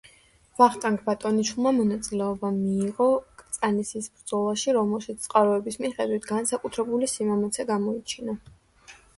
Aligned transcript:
ვახტანგ 0.59 1.01
ბატონიშვილმა 1.09 1.73
მონაწილეობა 1.79 2.49
მიიღო 2.55 3.07
კრწანისის 3.41 4.09
ბრძოლაში, 4.15 4.75
რომელშიც 4.79 5.29
წყაროების 5.29 5.79
მიხედვით 5.85 6.27
განსაკუთრებული 6.33 7.15
სიმამაცე 7.17 7.71
გამოიჩინა. 7.75 8.37